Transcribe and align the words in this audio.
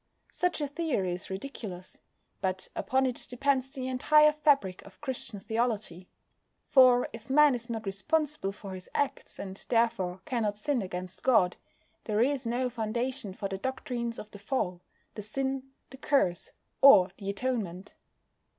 Such 0.31 0.61
a 0.61 0.67
theory 0.67 1.13
is 1.13 1.29
ridiculous; 1.29 1.99
but 2.41 2.69
upon 2.75 3.05
it 3.05 3.27
depends 3.29 3.69
the 3.69 3.87
entire 3.87 4.31
fabric 4.31 4.81
of 4.81 4.99
Christian 4.99 5.39
theology. 5.39 6.09
For 6.65 7.07
if 7.13 7.29
Man 7.29 7.53
is 7.53 7.69
not 7.69 7.85
responsible 7.85 8.51
for 8.51 8.73
his 8.73 8.89
acts, 8.95 9.37
and 9.37 9.63
therefore 9.69 10.21
cannot 10.25 10.57
sin 10.57 10.81
against 10.81 11.21
God, 11.21 11.57
there 12.05 12.19
is 12.19 12.47
no 12.47 12.67
foundation 12.67 13.31
for 13.35 13.47
the 13.47 13.59
doctrines 13.59 14.17
of 14.17 14.31
the 14.31 14.39
Fall, 14.39 14.81
the 15.13 15.21
Sin, 15.21 15.69
the 15.91 15.97
Curse, 15.97 16.49
or 16.81 17.11
the 17.19 17.29
Atonement. 17.29 17.93